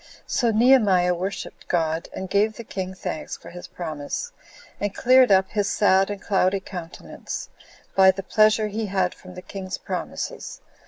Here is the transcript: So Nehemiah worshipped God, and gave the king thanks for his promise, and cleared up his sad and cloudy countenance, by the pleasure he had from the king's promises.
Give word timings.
So 0.25 0.49
Nehemiah 0.49 1.13
worshipped 1.13 1.67
God, 1.67 2.09
and 2.11 2.27
gave 2.27 2.55
the 2.55 2.63
king 2.63 2.95
thanks 2.95 3.37
for 3.37 3.51
his 3.51 3.67
promise, 3.67 4.31
and 4.79 4.95
cleared 4.95 5.31
up 5.31 5.51
his 5.51 5.69
sad 5.69 6.09
and 6.09 6.19
cloudy 6.19 6.59
countenance, 6.59 7.49
by 7.95 8.09
the 8.09 8.23
pleasure 8.23 8.67
he 8.69 8.87
had 8.87 9.13
from 9.13 9.35
the 9.35 9.43
king's 9.43 9.77
promises. 9.77 10.59